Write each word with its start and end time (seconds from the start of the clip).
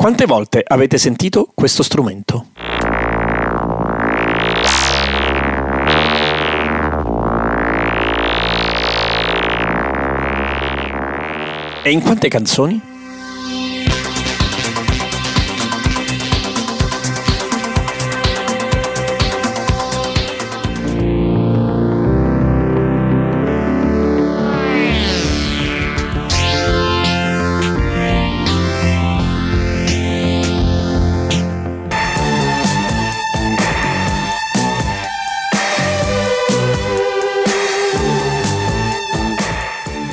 Quante 0.00 0.26
volte 0.26 0.62
avete 0.64 0.96
sentito 0.96 1.50
questo 1.52 1.82
strumento? 1.82 2.50
E 11.82 11.90
in 11.90 12.00
quante 12.00 12.28
canzoni? 12.28 12.97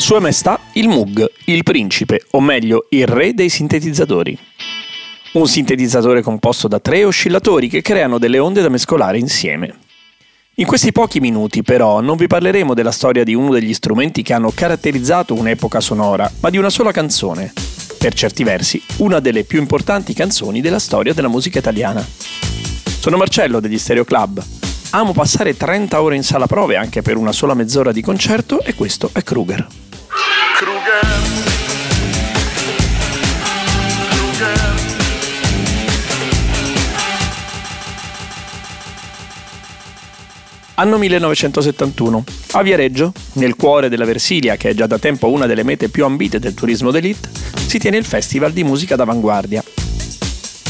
Sua 0.05 0.19
Maestà 0.19 0.59
il 0.73 0.87
Moog, 0.87 1.27
il 1.45 1.63
principe, 1.63 2.27
o 2.33 2.39
meglio 2.39 2.85
il 2.89 3.07
re 3.07 3.33
dei 3.33 3.49
sintetizzatori. 3.49 4.37
Un 5.33 5.47
sintetizzatore 5.47 6.21
composto 6.21 6.67
da 6.67 6.79
tre 6.79 7.03
oscillatori 7.03 7.67
che 7.67 7.81
creano 7.81 8.19
delle 8.19 8.37
onde 8.37 8.61
da 8.61 8.69
mescolare 8.69 9.17
insieme. 9.17 9.73
In 10.57 10.67
questi 10.67 10.91
pochi 10.91 11.19
minuti 11.19 11.63
però 11.63 12.01
non 12.01 12.17
vi 12.17 12.27
parleremo 12.27 12.75
della 12.75 12.91
storia 12.91 13.23
di 13.23 13.33
uno 13.33 13.51
degli 13.51 13.73
strumenti 13.73 14.21
che 14.21 14.33
hanno 14.33 14.51
caratterizzato 14.53 15.33
un'epoca 15.33 15.79
sonora, 15.79 16.31
ma 16.39 16.51
di 16.51 16.59
una 16.59 16.69
sola 16.69 16.91
canzone, 16.91 17.51
per 17.97 18.13
certi 18.13 18.43
versi 18.43 18.79
una 18.97 19.19
delle 19.19 19.43
più 19.43 19.59
importanti 19.59 20.13
canzoni 20.13 20.61
della 20.61 20.77
storia 20.77 21.15
della 21.15 21.29
musica 21.29 21.57
italiana. 21.57 22.07
Sono 22.99 23.17
Marcello 23.17 23.59
degli 23.59 23.79
Stereo 23.79 24.05
Club. 24.05 24.45
Amo 24.91 25.13
passare 25.13 25.57
30 25.57 25.99
ore 25.99 26.15
in 26.15 26.23
sala 26.23 26.45
prove 26.45 26.75
anche 26.75 27.01
per 27.01 27.17
una 27.17 27.31
sola 27.31 27.55
mezz'ora 27.55 27.91
di 27.91 28.03
concerto 28.03 28.61
e 28.61 28.75
questo 28.75 29.09
è 29.11 29.23
Kruger. 29.23 29.84
Anno 40.75 40.97
1971. 40.97 42.23
A 42.51 42.61
Viareggio, 42.61 43.11
nel 43.33 43.57
cuore 43.57 43.89
della 43.89 44.05
Versilia, 44.05 44.55
che 44.55 44.69
è 44.69 44.73
già 44.73 44.87
da 44.87 44.97
tempo 44.97 45.29
una 45.29 45.45
delle 45.45 45.63
mete 45.63 45.89
più 45.89 46.05
ambite 46.05 46.39
del 46.39 46.53
turismo 46.53 46.89
d'élite, 46.89 47.29
si 47.67 47.77
tiene 47.77 47.97
il 47.97 48.05
Festival 48.05 48.53
di 48.53 48.63
musica 48.63 48.95
d'avanguardia. 48.95 49.61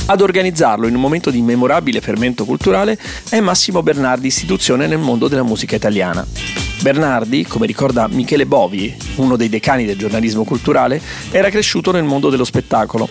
Ad 0.08 0.22
organizzarlo 0.22 0.88
in 0.88 0.96
un 0.96 1.02
momento 1.02 1.30
di 1.30 1.44
memorabile 1.44 2.02
fermento 2.02 2.46
culturale 2.46 2.98
è 3.30 3.40
Massimo 3.40 3.84
Bernardi, 3.84 4.26
istituzione 4.26 4.88
nel 4.88 4.98
mondo 4.98 5.28
della 5.28 5.44
musica 5.44 5.76
italiana. 5.76 6.65
Bernardi, 6.86 7.48
come 7.48 7.66
ricorda 7.66 8.08
Michele 8.08 8.46
Bovi, 8.46 8.96
uno 9.16 9.38
dei 9.38 9.50
decani 9.50 9.86
del 9.86 9.98
giornalismo 9.98 10.44
culturale, 10.44 11.02
era 11.32 11.50
cresciuto 11.50 11.92
nel 11.92 12.04
mondo 12.04 12.30
dello 12.30 12.44
spettacolo. 12.44 13.10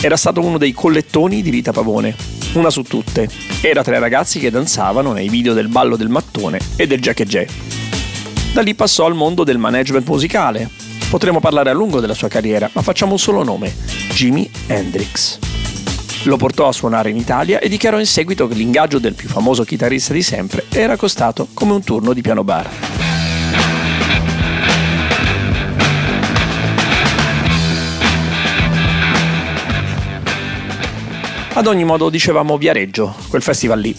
Era 0.00 0.16
stato 0.16 0.40
uno 0.40 0.56
dei 0.56 0.72
collettoni 0.72 1.42
di 1.42 1.50
Rita 1.50 1.70
Pavone, 1.70 2.16
una 2.54 2.70
su 2.70 2.80
tutte. 2.80 3.28
Era 3.60 3.84
tra 3.84 3.94
i 3.94 4.00
ragazzi 4.00 4.38
che 4.38 4.50
danzavano 4.50 5.12
nei 5.12 5.28
video 5.28 5.52
del 5.52 5.68
ballo 5.68 5.96
del 5.96 6.08
mattone 6.08 6.60
e 6.76 6.86
del 6.86 6.98
jack 6.98 7.20
e 7.20 7.26
jay. 7.26 7.46
Da 8.54 8.62
lì 8.62 8.74
passò 8.74 9.04
al 9.04 9.14
mondo 9.14 9.44
del 9.44 9.58
management 9.58 10.08
musicale. 10.08 10.70
Potremmo 11.10 11.40
parlare 11.40 11.68
a 11.68 11.74
lungo 11.74 12.00
della 12.00 12.14
sua 12.14 12.28
carriera, 12.28 12.70
ma 12.72 12.80
facciamo 12.80 13.12
un 13.12 13.18
solo 13.18 13.44
nome, 13.44 13.70
Jimi 14.14 14.50
Hendrix. 14.66 15.38
Lo 16.22 16.38
portò 16.38 16.68
a 16.68 16.72
suonare 16.72 17.10
in 17.10 17.18
Italia 17.18 17.60
e 17.60 17.68
dichiarò 17.68 17.98
in 17.98 18.06
seguito 18.06 18.48
che 18.48 18.54
l'ingaggio 18.54 18.98
del 18.98 19.12
più 19.12 19.28
famoso 19.28 19.62
chitarrista 19.64 20.14
di 20.14 20.22
sempre 20.22 20.64
era 20.70 20.96
costato 20.96 21.48
come 21.52 21.72
un 21.72 21.84
turno 21.84 22.14
di 22.14 22.22
piano 22.22 22.44
bar. 22.44 22.99
Ad 31.60 31.66
ogni 31.66 31.84
modo 31.84 32.08
dicevamo 32.08 32.56
Viareggio, 32.56 33.14
quel 33.28 33.42
festival 33.42 33.78
lì. 33.78 33.94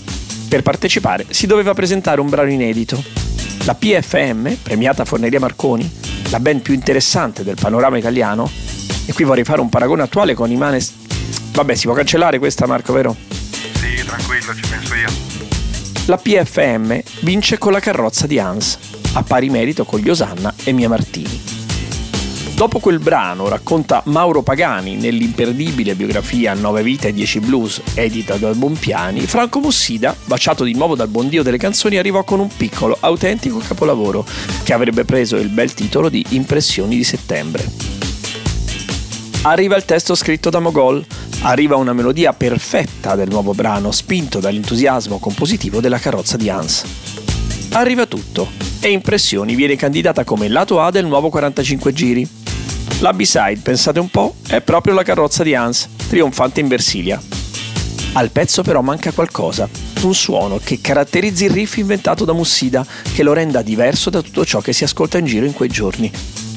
Per 0.49 0.63
partecipare 0.63 1.27
si 1.29 1.45
doveva 1.45 1.75
presentare 1.75 2.19
un 2.19 2.27
brano 2.27 2.49
inedito. 2.49 2.99
La 3.65 3.75
PFM, 3.75 4.53
premiata 4.63 5.05
Forneria 5.05 5.39
Marconi, 5.39 5.87
la 6.31 6.39
band 6.39 6.61
più 6.61 6.73
interessante 6.73 7.43
del 7.43 7.57
panorama 7.61 7.99
italiano, 7.99 8.49
e 9.05 9.13
qui 9.13 9.25
vorrei 9.25 9.43
fare 9.43 9.61
un 9.61 9.69
paragone 9.69 10.01
attuale 10.01 10.33
con 10.33 10.49
Imanes... 10.49 10.91
Vabbè, 11.51 11.75
si 11.75 11.85
può 11.85 11.93
cancellare 11.93 12.39
questa 12.39 12.65
Marco, 12.65 12.93
vero? 12.93 13.15
Sì, 13.75 14.03
tranquillo, 14.07 14.55
ci 14.55 14.67
penso 14.67 14.95
io. 14.95 15.09
La 16.07 16.17
PFM 16.17 16.99
vince 17.19 17.59
con 17.59 17.73
la 17.73 17.79
carrozza 17.79 18.25
di 18.25 18.39
Hans, 18.39 18.79
a 19.13 19.21
pari 19.21 19.51
merito 19.51 19.85
con 19.85 19.99
gli 19.99 20.09
Osanna 20.09 20.51
e 20.63 20.71
Mia 20.71 20.89
Martini. 20.89 21.50
Dopo 22.61 22.77
quel 22.77 22.99
brano, 22.99 23.47
racconta 23.47 24.03
Mauro 24.05 24.43
Pagani 24.43 24.95
nell'imperdibile 24.95 25.95
biografia 25.95 26.53
Nove 26.53 26.83
vite 26.83 27.07
e 27.07 27.11
Dieci 27.11 27.39
blues, 27.39 27.81
edita 27.95 28.35
da 28.35 28.53
Bonpiani, 28.53 29.21
Franco 29.21 29.59
Mussida, 29.59 30.15
baciato 30.25 30.63
di 30.63 30.75
nuovo 30.75 30.93
dal 30.93 31.07
buon 31.07 31.27
dio 31.27 31.41
delle 31.41 31.57
canzoni, 31.57 31.97
arrivò 31.97 32.23
con 32.23 32.39
un 32.39 32.49
piccolo, 32.55 32.95
autentico 32.99 33.57
capolavoro, 33.57 34.23
che 34.61 34.73
avrebbe 34.73 35.05
preso 35.05 35.37
il 35.37 35.49
bel 35.49 35.73
titolo 35.73 36.07
di 36.07 36.23
Impressioni 36.29 36.97
di 36.97 37.03
settembre. 37.03 37.65
Arriva 39.41 39.75
il 39.75 39.85
testo 39.85 40.13
scritto 40.13 40.51
da 40.51 40.59
Mogol, 40.59 41.03
arriva 41.41 41.77
una 41.77 41.93
melodia 41.93 42.31
perfetta 42.31 43.15
del 43.15 43.29
nuovo 43.29 43.55
brano, 43.55 43.89
spinto 43.91 44.39
dall'entusiasmo 44.39 45.17
compositivo 45.17 45.79
della 45.81 45.97
carrozza 45.97 46.37
di 46.37 46.47
Hans. 46.47 46.83
Arriva 47.71 48.05
tutto, 48.05 48.51
e 48.81 48.91
Impressioni 48.91 49.55
viene 49.55 49.75
candidata 49.75 50.23
come 50.23 50.47
lato 50.47 50.79
A 50.79 50.91
del 50.91 51.07
nuovo 51.07 51.29
45 51.29 51.93
giri, 51.93 52.29
la 53.01 53.13
B-side, 53.13 53.61
pensate 53.63 53.99
un 53.99 54.09
po', 54.09 54.35
è 54.47 54.61
proprio 54.61 54.93
la 54.93 55.01
carrozza 55.01 55.41
di 55.41 55.55
Hans, 55.55 55.89
trionfante 56.07 56.59
in 56.59 56.67
Versilia. 56.67 57.19
Al 58.13 58.29
pezzo 58.29 58.61
però 58.61 58.81
manca 58.81 59.11
qualcosa, 59.11 59.67
un 60.01 60.13
suono 60.13 60.59
che 60.63 60.81
caratterizzi 60.81 61.45
il 61.45 61.51
riff 61.51 61.77
inventato 61.77 62.25
da 62.25 62.33
Mussida, 62.33 62.85
che 63.13 63.23
lo 63.23 63.33
renda 63.33 63.63
diverso 63.63 64.11
da 64.11 64.21
tutto 64.21 64.45
ciò 64.45 64.59
che 64.59 64.71
si 64.71 64.83
ascolta 64.83 65.17
in 65.17 65.25
giro 65.25 65.47
in 65.47 65.53
quei 65.53 65.69
giorni. 65.69 66.11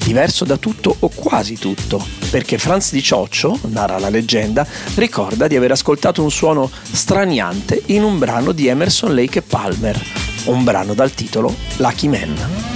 Diverso 0.04 0.44
da 0.44 0.58
tutto 0.58 0.94
o 0.98 1.08
quasi 1.14 1.56
tutto, 1.56 2.04
perché 2.28 2.58
Franz 2.58 2.92
di 2.92 3.02
Cioccio, 3.02 3.58
narra 3.68 3.98
la 3.98 4.10
leggenda, 4.10 4.66
ricorda 4.96 5.46
di 5.46 5.56
aver 5.56 5.70
ascoltato 5.70 6.22
un 6.22 6.30
suono 6.30 6.70
straniante 6.90 7.84
in 7.86 8.02
un 8.02 8.18
brano 8.18 8.52
di 8.52 8.66
Emerson 8.66 9.14
Lake 9.14 9.38
e 9.38 9.42
Palmer, 9.42 9.98
un 10.46 10.62
brano 10.62 10.92
dal 10.92 11.14
titolo 11.14 11.54
Lucky 11.76 12.08
Man. 12.08 12.73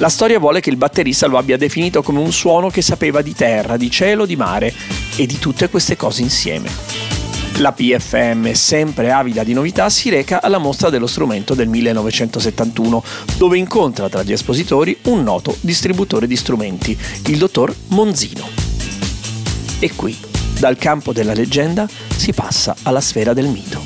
La 0.00 0.08
storia 0.08 0.38
vuole 0.38 0.60
che 0.60 0.70
il 0.70 0.78
batterista 0.78 1.26
lo 1.26 1.36
abbia 1.36 1.58
definito 1.58 2.02
come 2.02 2.20
un 2.20 2.32
suono 2.32 2.70
che 2.70 2.80
sapeva 2.80 3.20
di 3.20 3.34
terra, 3.34 3.76
di 3.76 3.90
cielo, 3.90 4.24
di 4.24 4.34
mare 4.34 4.72
e 5.14 5.26
di 5.26 5.38
tutte 5.38 5.68
queste 5.68 5.94
cose 5.94 6.22
insieme. 6.22 6.70
La 7.58 7.72
PFM, 7.72 8.52
sempre 8.52 9.12
avida 9.12 9.44
di 9.44 9.52
novità, 9.52 9.90
si 9.90 10.08
reca 10.08 10.40
alla 10.40 10.56
mostra 10.56 10.88
dello 10.88 11.06
strumento 11.06 11.52
del 11.52 11.68
1971, 11.68 13.04
dove 13.36 13.58
incontra 13.58 14.08
tra 14.08 14.22
gli 14.22 14.32
espositori 14.32 14.96
un 15.02 15.22
noto 15.22 15.54
distributore 15.60 16.26
di 16.26 16.36
strumenti, 16.36 16.98
il 17.26 17.36
dottor 17.36 17.74
Monzino. 17.88 18.48
E 19.80 19.94
qui, 19.94 20.16
dal 20.58 20.78
campo 20.78 21.12
della 21.12 21.34
leggenda, 21.34 21.86
si 22.16 22.32
passa 22.32 22.74
alla 22.84 23.02
sfera 23.02 23.34
del 23.34 23.48
mito. 23.48 23.82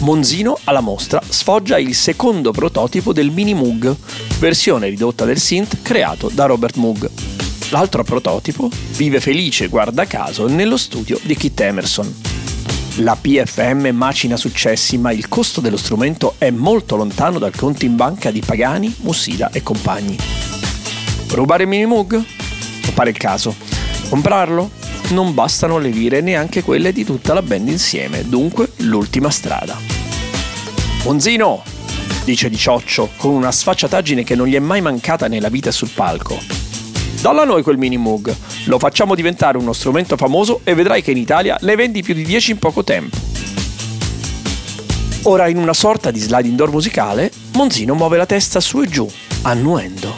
Monzino 0.00 0.58
alla 0.64 0.80
mostra 0.80 1.22
sfoggia 1.26 1.78
il 1.78 1.94
secondo 1.94 2.50
prototipo 2.50 3.12
del 3.12 3.30
Mini 3.30 3.54
Moog, 3.54 3.96
versione 4.44 4.88
ridotta 4.90 5.24
del 5.24 5.38
synth 5.38 5.80
creato 5.80 6.30
da 6.30 6.44
Robert 6.44 6.76
Moog. 6.76 7.08
L'altro 7.70 8.04
prototipo 8.04 8.68
vive 8.90 9.18
felice, 9.18 9.68
guarda 9.68 10.04
caso, 10.04 10.46
nello 10.48 10.76
studio 10.76 11.18
di 11.22 11.34
Kit 11.34 11.58
Emerson. 11.58 12.14
La 12.96 13.16
PFM 13.18 13.88
macina 13.94 14.36
successi, 14.36 14.98
ma 14.98 15.12
il 15.12 15.28
costo 15.28 15.62
dello 15.62 15.78
strumento 15.78 16.34
è 16.36 16.50
molto 16.50 16.94
lontano 16.94 17.38
dal 17.38 17.56
conto 17.56 17.86
in 17.86 17.96
banca 17.96 18.30
di 18.30 18.42
Pagani, 18.44 18.94
Mussida 18.98 19.48
e 19.50 19.62
compagni. 19.62 20.18
Rubare 21.30 21.64
Mini 21.64 21.86
Moog? 21.86 22.22
Pare 22.92 23.08
il 23.08 23.16
caso. 23.16 23.56
Comprarlo? 24.10 24.70
Non 25.12 25.32
bastano 25.32 25.78
le 25.78 25.88
lire 25.88 26.20
neanche 26.20 26.62
quelle 26.62 26.92
di 26.92 27.02
tutta 27.02 27.32
la 27.32 27.40
band 27.40 27.68
insieme, 27.68 28.28
dunque 28.28 28.72
l'ultima 28.76 29.30
strada. 29.30 29.74
Monzino! 31.04 31.73
Dice 32.24 32.48
di 32.48 32.56
cioccio 32.56 33.10
con 33.16 33.32
una 33.32 33.52
sfacciataggine 33.52 34.24
che 34.24 34.34
non 34.34 34.46
gli 34.46 34.54
è 34.54 34.58
mai 34.58 34.80
mancata 34.80 35.28
nella 35.28 35.50
vita 35.50 35.70
sul 35.70 35.90
palco. 35.90 36.38
Dalla 37.20 37.44
noi 37.44 37.62
quel 37.62 37.78
mini 37.78 37.96
Moog, 37.96 38.34
lo 38.66 38.78
facciamo 38.78 39.14
diventare 39.14 39.58
uno 39.58 39.72
strumento 39.72 40.16
famoso 40.16 40.60
e 40.64 40.74
vedrai 40.74 41.02
che 41.02 41.10
in 41.10 41.18
Italia 41.18 41.56
ne 41.60 41.76
vendi 41.76 42.02
più 42.02 42.14
di 42.14 42.24
10 42.24 42.52
in 42.52 42.58
poco 42.58 42.82
tempo. 42.82 43.16
Ora 45.22 45.48
in 45.48 45.56
una 45.56 45.72
sorta 45.72 46.10
di 46.10 46.18
slide 46.18 46.48
indoor 46.48 46.70
musicale, 46.70 47.30
Monzino 47.52 47.94
muove 47.94 48.16
la 48.16 48.26
testa 48.26 48.60
su 48.60 48.82
e 48.82 48.88
giù, 48.88 49.08
annuendo. 49.42 50.14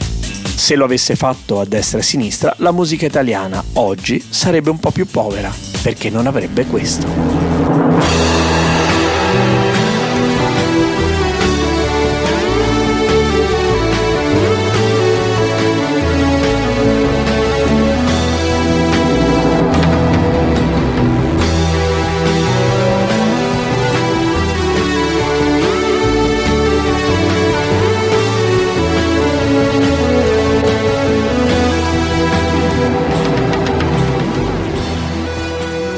Se 0.56 0.74
lo 0.74 0.84
avesse 0.84 1.14
fatto 1.14 1.60
a 1.60 1.64
destra 1.64 1.98
e 1.98 2.00
a 2.00 2.04
sinistra, 2.04 2.54
la 2.58 2.72
musica 2.72 3.06
italiana 3.06 3.62
oggi 3.74 4.24
sarebbe 4.28 4.70
un 4.70 4.80
po' 4.80 4.90
più 4.90 5.06
povera, 5.06 5.52
perché 5.82 6.10
non 6.10 6.26
avrebbe 6.26 6.66
questo. 6.66 7.45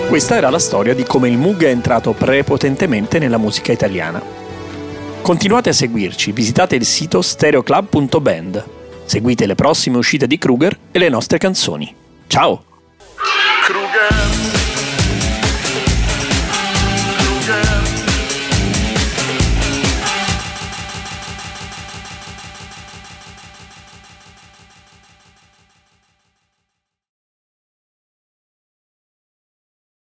Questa 0.09 0.37
era 0.37 0.49
la 0.49 0.59
storia 0.59 0.95
di 0.95 1.03
come 1.03 1.29
il 1.29 1.37
Moog 1.37 1.65
è 1.65 1.69
entrato 1.69 2.13
prepotentemente 2.13 3.19
nella 3.19 3.37
musica 3.37 3.73
italiana. 3.73 4.23
Continuate 5.21 5.69
a 5.69 5.75
seguirci, 5.75 6.33
visitate 6.33 6.77
il 6.77 6.87
sito 6.87 7.21
stereoclub.band. 7.21 8.65
Seguite 9.05 9.45
le 9.45 9.55
prossime 9.55 9.99
uscite 9.99 10.27
di 10.27 10.39
Kruger 10.39 10.79
e 10.91 10.99
le 10.99 11.11
nostre 11.11 11.37
canzoni. 11.37 11.95
Ciao! 12.27 12.65
Kruger. 13.67 14.28